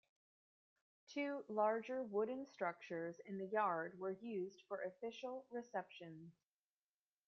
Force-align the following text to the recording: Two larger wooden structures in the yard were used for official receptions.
Two 1.05 1.45
larger 1.47 2.01
wooden 2.01 2.47
structures 2.47 3.17
in 3.27 3.37
the 3.37 3.45
yard 3.45 3.99
were 3.99 4.17
used 4.23 4.63
for 4.67 4.81
official 4.81 5.45
receptions. 5.51 6.33